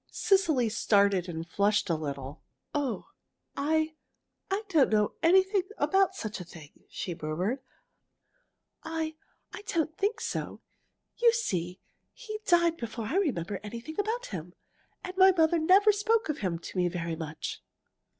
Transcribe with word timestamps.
Cecily 0.09 0.67
started 0.67 1.29
and 1.29 1.47
flushed 1.47 1.87
a 1.87 1.93
little. 1.95 2.41
"Oh, 2.73 3.09
I 3.55 3.93
I 4.49 4.63
don't 4.67 4.89
know 4.89 5.13
anything 5.21 5.61
about 5.77 6.15
such 6.15 6.39
a 6.39 6.43
thing!" 6.43 6.71
she 6.89 7.13
murmured. 7.21 7.59
"I 8.83 9.13
I 9.53 9.61
don't 9.67 9.95
think 9.95 10.19
so. 10.19 10.61
You 11.19 11.31
see, 11.33 11.81
he 12.13 12.39
died 12.47 12.77
before 12.77 13.05
I 13.05 13.17
remember 13.17 13.59
anything 13.61 13.99
about 13.99 14.25
him, 14.33 14.55
and 15.03 15.15
my 15.17 15.33
mother 15.37 15.59
never 15.59 15.91
spoke 15.91 16.29
of 16.29 16.39
him 16.39 16.57
to 16.57 16.77
me 16.79 16.87
very 16.87 17.15
much." 17.15 17.61